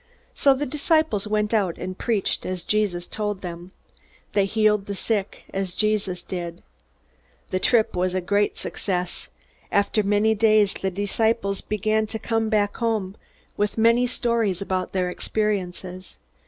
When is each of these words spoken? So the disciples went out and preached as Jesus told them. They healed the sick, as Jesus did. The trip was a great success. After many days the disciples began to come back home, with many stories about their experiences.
So 0.33 0.55
the 0.55 0.65
disciples 0.65 1.27
went 1.27 1.53
out 1.53 1.77
and 1.77 1.95
preached 1.95 2.43
as 2.43 2.63
Jesus 2.63 3.05
told 3.05 3.41
them. 3.41 3.71
They 4.31 4.45
healed 4.47 4.87
the 4.87 4.95
sick, 4.95 5.43
as 5.53 5.75
Jesus 5.75 6.23
did. 6.23 6.63
The 7.51 7.59
trip 7.59 7.95
was 7.95 8.15
a 8.15 8.19
great 8.21 8.57
success. 8.57 9.29
After 9.71 10.01
many 10.01 10.33
days 10.33 10.73
the 10.73 10.89
disciples 10.89 11.61
began 11.61 12.07
to 12.07 12.17
come 12.17 12.49
back 12.49 12.77
home, 12.77 13.15
with 13.57 13.77
many 13.77 14.07
stories 14.07 14.59
about 14.59 14.91
their 14.93 15.07
experiences. 15.07 16.17